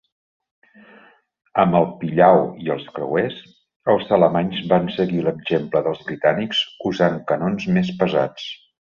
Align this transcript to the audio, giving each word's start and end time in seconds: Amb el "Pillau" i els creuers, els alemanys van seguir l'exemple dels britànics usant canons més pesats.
Amb 1.63 1.75
el 1.79 1.83
"Pillau" 2.03 2.37
i 2.67 2.71
els 2.75 2.87
creuers, 2.95 3.35
els 3.93 4.09
alemanys 4.17 4.63
van 4.71 4.87
seguir 4.95 5.19
l'exemple 5.27 5.81
dels 5.89 6.01
britànics 6.07 6.63
usant 6.93 7.21
canons 7.33 7.69
més 7.77 7.93
pesats. 8.01 8.49